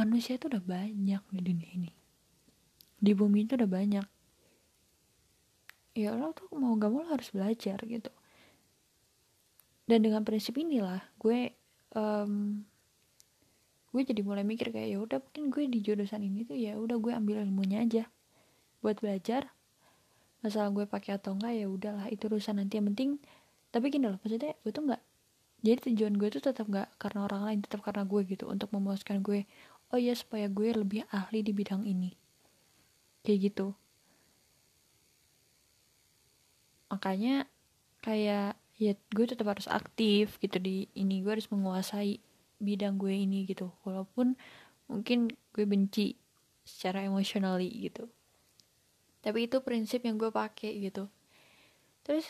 manusia 0.00 0.40
itu 0.40 0.48
udah 0.48 0.64
banyak 0.64 1.22
di 1.28 1.40
dunia 1.44 1.68
ini. 1.76 1.92
Di 2.96 3.12
bumi 3.12 3.44
itu 3.44 3.60
udah 3.60 3.68
banyak. 3.68 4.06
Ya 5.92 6.16
lo 6.16 6.32
tuh 6.32 6.48
mau 6.56 6.72
gak 6.80 6.88
mau 6.88 7.04
lo 7.04 7.12
harus 7.12 7.28
belajar 7.28 7.76
gitu. 7.84 8.08
Dan 9.84 10.04
dengan 10.04 10.24
prinsip 10.24 10.56
inilah 10.56 11.04
gue 11.20 11.52
um, 11.92 12.64
gue 13.88 14.02
jadi 14.04 14.20
mulai 14.20 14.44
mikir 14.44 14.68
kayak 14.68 14.88
ya 14.94 14.98
udah 15.00 15.18
mungkin 15.18 15.48
gue 15.48 15.64
di 15.72 15.78
jurusan 15.80 16.20
ini 16.20 16.44
tuh 16.44 16.54
ya 16.60 16.76
udah 16.76 17.00
gue 17.00 17.12
ambil 17.12 17.40
ilmunya 17.40 17.82
aja 17.82 18.04
buat 18.80 18.98
belajar 19.02 19.50
masalah 20.38 20.70
gue 20.70 20.86
pakai 20.86 21.18
atau 21.18 21.34
enggak 21.34 21.52
ya 21.58 21.66
udahlah 21.66 22.06
itu 22.10 22.30
urusan 22.30 22.62
nanti 22.62 22.78
yang 22.78 22.86
penting. 22.94 23.10
Tapi 23.74 23.90
gini 23.90 24.06
loh 24.08 24.18
maksudnya 24.22 24.54
gue 24.62 24.72
tuh 24.72 24.84
nggak 24.86 25.02
jadi 25.58 25.78
tujuan 25.90 26.14
gue 26.14 26.28
tuh 26.30 26.42
tetap 26.42 26.70
nggak 26.70 26.88
karena 27.02 27.26
orang 27.26 27.42
lain 27.42 27.58
tetap 27.66 27.82
karena 27.82 28.06
gue 28.06 28.22
gitu 28.30 28.46
untuk 28.46 28.70
memuaskan 28.70 29.20
gue. 29.26 29.44
Oh 29.90 29.98
ya 29.98 30.14
supaya 30.14 30.46
gue 30.46 30.68
lebih 30.70 31.02
ahli 31.10 31.42
di 31.42 31.50
bidang 31.50 31.82
ini. 31.82 32.14
Kayak 33.26 33.38
gitu. 33.50 33.66
Makanya 36.88 37.50
kayak 38.00 38.54
ya 38.78 38.92
gue 38.94 39.26
tetap 39.26 39.50
harus 39.50 39.66
aktif 39.66 40.38
gitu 40.38 40.62
di 40.62 40.86
ini 40.94 41.18
gue 41.26 41.34
harus 41.34 41.50
menguasai 41.50 42.22
bidang 42.62 42.94
gue 42.94 43.10
ini 43.10 43.42
gitu. 43.50 43.74
Walaupun 43.82 44.38
mungkin 44.86 45.34
gue 45.50 45.64
benci 45.66 46.14
secara 46.62 47.02
emotionally 47.02 47.68
gitu 47.90 48.06
tapi 49.24 49.50
itu 49.50 49.58
prinsip 49.60 50.04
yang 50.06 50.16
gue 50.16 50.30
pakai 50.30 50.78
gitu. 50.78 51.10
Terus 52.06 52.24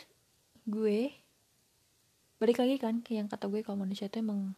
gue 0.65 1.13
balik 2.39 2.57
lagi 2.59 2.75
kan 2.79 3.03
ke 3.03 3.19
yang 3.19 3.27
kata 3.27 3.51
gue 3.51 3.61
kalau 3.61 3.83
manusia 3.83 4.07
itu 4.07 4.23
emang 4.23 4.55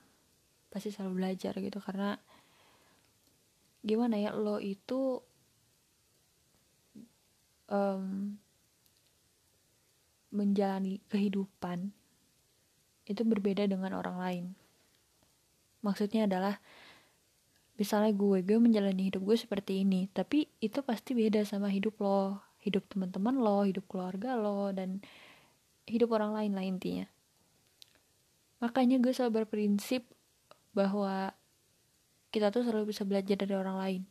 pasti 0.71 0.93
selalu 0.93 1.23
belajar 1.23 1.53
gitu. 1.59 1.79
Karena 1.83 2.15
gimana 3.81 4.15
ya 4.21 4.31
lo 4.31 4.61
itu 4.61 5.19
um, 7.67 8.37
menjalani 10.31 11.03
kehidupan 11.11 11.91
itu 13.03 13.21
berbeda 13.27 13.67
dengan 13.67 13.91
orang 13.97 14.17
lain. 14.17 14.45
Maksudnya 15.83 16.29
adalah 16.29 16.61
misalnya 17.81 18.13
gue 18.13 18.45
gue 18.45 18.57
menjalani 18.61 19.09
hidup 19.09 19.25
gue 19.25 19.33
seperti 19.33 19.81
ini 19.81 20.05
tapi 20.13 20.45
itu 20.61 20.85
pasti 20.85 21.17
beda 21.17 21.41
sama 21.41 21.73
hidup 21.73 21.97
lo. 21.97 22.37
Hidup 22.61 22.85
teman-teman 22.93 23.41
lo 23.41 23.65
hidup 23.65 23.89
keluarga 23.89 24.37
lo 24.37 24.69
dan 24.69 25.01
hidup 25.89 26.13
orang 26.13 26.37
lain 26.37 26.53
lah 26.53 26.61
intinya. 26.61 27.09
Makanya 28.61 29.01
gue 29.01 29.09
selalu 29.09 29.41
berprinsip 29.41 30.05
bahwa 30.77 31.33
kita 32.29 32.53
tuh 32.53 32.61
selalu 32.61 32.93
bisa 32.93 33.01
belajar 33.01 33.33
dari 33.41 33.57
orang 33.57 33.77
lain. 33.81 34.01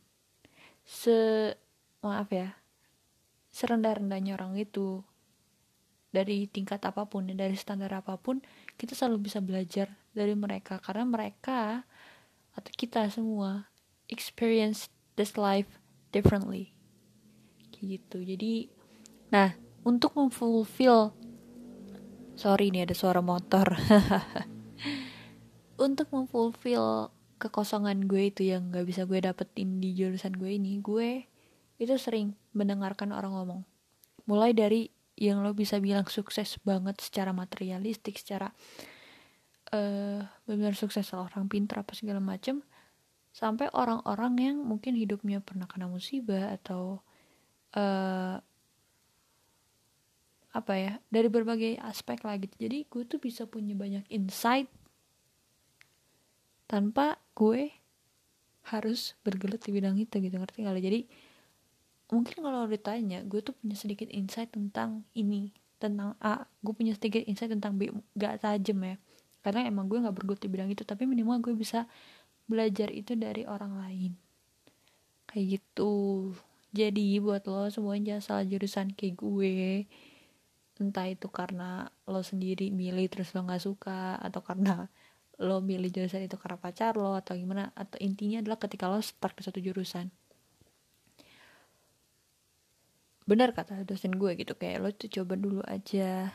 Se 0.83 1.55
maaf 2.03 2.27
ya 2.27 2.59
serendah-rendahnya 3.51 4.35
orang 4.35 4.59
itu 4.59 5.03
dari 6.11 6.47
tingkat 6.51 6.83
apa 6.83 7.07
pun 7.07 7.27
dari 7.31 7.55
standar 7.55 7.91
apa 7.95 8.19
pun 8.19 8.43
kita 8.75 8.95
selalu 8.99 9.31
bisa 9.31 9.39
belajar 9.39 9.95
dari 10.11 10.35
mereka. 10.35 10.83
Karena 10.83 11.07
mereka 11.07 11.87
atau 12.55 12.71
kita 12.73 13.07
semua 13.07 13.71
experience 14.11 14.91
this 15.15 15.39
life 15.39 15.79
differently. 16.11 16.75
Gitu. 17.71 18.21
Jadi 18.21 18.69
nah 19.31 19.55
untuk 19.81 20.13
memfulfill 20.13 21.15
sorry 22.35 22.73
ini 22.73 22.85
ada 22.85 22.95
suara 22.97 23.21
motor. 23.21 23.77
Untuk 25.81 26.13
memfulfill 26.13 27.09
kekosongan 27.41 28.05
gue 28.05 28.29
itu 28.29 28.45
yang 28.45 28.69
gak 28.69 28.85
bisa 28.85 29.09
gue 29.09 29.17
dapetin 29.17 29.81
di 29.81 29.97
jurusan 29.97 30.37
gue 30.37 30.61
ini 30.61 30.77
gue 30.77 31.25
itu 31.81 31.97
sering 31.97 32.37
mendengarkan 32.53 33.09
orang 33.09 33.33
ngomong. 33.33 33.61
Mulai 34.29 34.53
dari 34.53 34.93
yang 35.17 35.41
lo 35.41 35.57
bisa 35.57 35.81
bilang 35.81 36.05
sukses 36.05 36.61
banget 36.61 37.01
secara 37.01 37.33
materialistik 37.33 38.21
secara 38.21 38.53
uh, 39.71 40.21
benar 40.45 40.73
sukses 40.75 41.07
orang 41.15 41.47
pintar 41.47 41.81
apa 41.83 41.95
segala 41.95 42.19
macem. 42.19 42.61
Sampai 43.31 43.71
orang-orang 43.71 44.33
yang 44.39 44.57
mungkin 44.59 44.99
hidupnya 44.99 45.39
pernah 45.39 45.63
kena 45.63 45.87
musibah 45.87 46.51
atau 46.59 46.99
uh, 47.79 48.35
apa 50.51 50.73
ya 50.75 50.99
dari 51.07 51.31
berbagai 51.31 51.79
aspek 51.79 52.27
lah 52.27 52.35
gitu. 52.35 52.51
Jadi 52.59 52.83
gue 52.91 53.03
tuh 53.07 53.23
bisa 53.23 53.47
punya 53.47 53.71
banyak 53.71 54.03
insight 54.11 54.67
tanpa 56.67 57.19
gue 57.35 57.71
harus 58.67 59.15
bergelut 59.23 59.63
di 59.63 59.71
bidang 59.71 59.95
itu 59.95 60.19
gitu. 60.19 60.35
Ngerti 60.35 60.67
gak 60.67 60.83
jadi 60.83 61.01
mungkin 62.11 62.43
kalau 62.43 62.67
ditanya 62.67 63.23
gue 63.23 63.39
tuh 63.39 63.55
punya 63.55 63.79
sedikit 63.79 64.11
insight 64.11 64.51
tentang 64.51 65.07
ini 65.15 65.55
tentang 65.79 66.19
A. 66.19 66.43
Gue 66.59 66.75
punya 66.75 66.91
sedikit 66.99 67.23
insight 67.23 67.55
tentang 67.55 67.79
B. 67.79 67.87
Gak 68.19 68.43
tajam 68.43 68.83
ya 68.83 68.99
karena 69.41 69.65
emang 69.65 69.89
gue 69.89 69.97
nggak 69.97 70.15
bergelut 70.15 70.41
di 70.41 70.49
bidang 70.49 70.69
itu 70.69 70.85
tapi 70.85 71.09
minimal 71.09 71.41
gue 71.41 71.53
bisa 71.57 71.89
belajar 72.45 72.93
itu 72.93 73.17
dari 73.17 73.45
orang 73.45 73.73
lain. 73.77 74.11
Kayak 75.29 75.59
gitu. 75.59 75.93
Jadi 76.71 77.19
buat 77.19 77.43
lo 77.51 77.67
semuanya 77.67 78.15
jangan 78.15 78.23
salah 78.23 78.45
jurusan 78.47 78.95
kayak 78.95 79.15
gue 79.19 79.85
entah 80.81 81.05
itu 81.05 81.29
karena 81.29 81.93
lo 82.09 82.25
sendiri 82.25 82.73
milih 82.73 83.05
terus 83.05 83.37
lo 83.37 83.45
nggak 83.45 83.61
suka 83.61 84.17
atau 84.17 84.41
karena 84.41 84.89
lo 85.45 85.61
milih 85.61 85.89
jurusan 85.93 86.25
itu 86.25 86.37
karena 86.41 86.57
pacar 86.57 86.97
lo 86.97 87.13
atau 87.17 87.37
gimana 87.37 87.69
atau 87.77 87.97
intinya 88.01 88.41
adalah 88.41 88.57
ketika 88.61 88.89
lo 88.89 89.01
stuck 89.01 89.33
di 89.37 89.43
satu 89.45 89.59
jurusan. 89.61 90.09
Benar 93.29 93.53
kata 93.53 93.85
dosen 93.85 94.17
gue 94.17 94.35
gitu 94.35 94.57
kayak 94.57 94.77
lo 94.81 94.89
tuh 94.91 95.07
coba 95.07 95.33
dulu 95.37 95.61
aja 95.63 96.33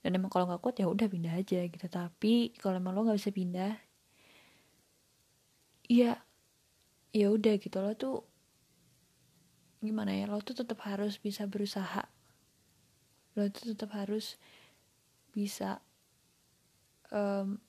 dan 0.00 0.16
emang 0.16 0.32
kalau 0.32 0.48
nggak 0.48 0.62
kuat 0.64 0.76
ya 0.80 0.86
udah 0.88 1.06
pindah 1.06 1.34
aja 1.36 1.60
gitu. 1.68 1.86
Tapi 1.86 2.56
kalau 2.56 2.80
emang 2.80 2.96
lo 2.96 3.04
nggak 3.04 3.20
bisa 3.20 3.32
pindah 3.32 3.72
ya 5.90 6.20
ya 7.12 7.26
udah 7.28 7.54
gitu. 7.60 7.76
Lo 7.80 7.92
tuh 7.96 8.24
gimana 9.84 10.16
ya? 10.16 10.24
Lo 10.28 10.40
tuh 10.40 10.56
tetap 10.56 10.80
harus 10.88 11.20
bisa 11.20 11.44
berusaha. 11.44 12.08
Lo 13.36 13.44
tuh 13.52 13.76
tetap 13.76 13.92
harus 13.92 14.40
bisa 15.36 15.84
um, 17.12 17.60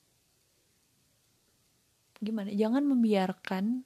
gimana? 2.24 2.54
Jangan 2.56 2.88
membiarkan 2.88 3.84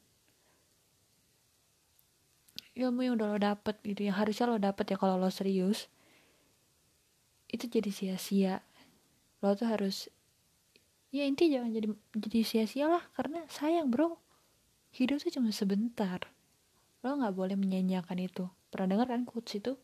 ilmu 2.75 3.08
yang 3.08 3.15
udah 3.15 3.27
lo 3.31 3.39
dapet 3.39 3.75
gitu 3.88 4.03
yang 4.03 4.19
harusnya 4.19 4.51
lo 4.51 4.60
dapet 4.60 4.91
ya 4.91 4.97
kalau 4.99 5.15
lo 5.15 5.31
serius 5.31 5.88
itu 7.51 7.65
jadi 7.69 7.89
sia-sia. 7.91 8.62
Lo 9.41 9.53
tuh 9.53 9.69
harus 9.69 10.10
ya 11.13 11.23
inti 11.23 11.47
jangan 11.47 11.71
jadi 11.71 11.88
jadi 12.17 12.39
sia-sia 12.43 12.86
lah 12.89 13.03
karena 13.13 13.45
sayang 13.51 13.89
bro. 13.89 14.17
Hidup 14.95 15.19
tuh 15.21 15.31
cuma 15.34 15.51
sebentar. 15.51 16.23
Lo 17.03 17.15
nggak 17.19 17.36
boleh 17.36 17.55
menyanyiakan 17.60 18.19
itu. 18.23 18.47
Pernah 18.71 18.97
dengar 18.97 19.08
kan 19.12 19.23
quotes 19.27 19.60
itu? 19.60 19.75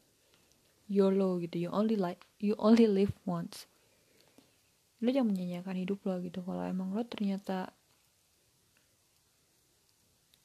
YOLO 0.92 1.40
gitu 1.40 1.56
you 1.56 1.70
only 1.72 1.96
like 1.96 2.28
you 2.44 2.56
only 2.60 2.84
live 2.84 3.16
once. 3.24 3.70
Lo 5.00 5.08
jangan 5.08 5.32
menyanyiakan 5.32 5.76
hidup 5.80 6.04
lo 6.04 6.20
gitu. 6.20 6.44
Kalau 6.44 6.64
emang 6.68 6.92
lo 6.92 7.04
ternyata 7.08 7.72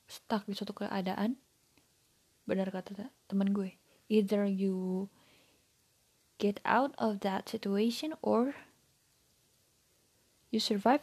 stuck 0.07 0.47
di 0.47 0.55
suatu 0.55 0.71
keadaan 0.73 1.35
benar 2.47 2.71
kata 2.71 3.11
teman 3.27 3.51
gue 3.51 3.75
either 4.07 4.47
you 4.47 5.07
get 6.37 6.61
out 6.65 6.93
of 7.01 7.21
that 7.21 7.49
situation 7.49 8.13
or 8.21 8.55
you 10.53 10.61
survive 10.61 11.01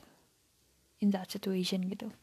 in 1.02 1.12
that 1.12 1.30
situation 1.30 1.89
gitu. 1.89 2.13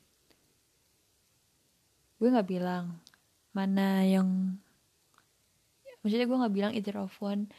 Gue 2.17 2.29
nggak 2.31 2.49
bilang 2.49 3.03
mana 3.51 4.07
yang 4.07 4.61
maksudnya 6.01 6.27
gue 6.27 6.41
nggak 6.41 6.55
bilang 6.55 6.73
either 6.73 6.97
of 6.97 7.13
one 7.21 7.51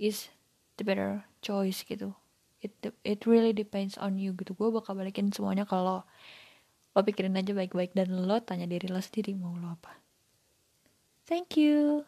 is 0.00 0.30
the 0.78 0.84
better 0.86 1.26
choice 1.44 1.82
gitu. 1.84 2.14
It 2.60 2.76
it 3.04 3.24
really 3.24 3.56
depends 3.56 3.96
on 3.96 4.20
you 4.20 4.36
gitu. 4.36 4.52
Gue 4.56 4.72
bakal 4.72 4.96
balikin 4.96 5.32
semuanya 5.32 5.64
kalau 5.64 6.04
lo 6.90 7.00
pikirin 7.06 7.38
aja 7.38 7.54
baik-baik 7.54 7.94
dan 7.94 8.10
lo 8.26 8.36
tanya 8.42 8.66
diri 8.66 8.90
lo 8.90 9.00
sendiri 9.00 9.36
mau 9.36 9.54
lo 9.56 9.74
apa. 9.74 9.94
Thank 11.28 11.54
you 11.54 12.04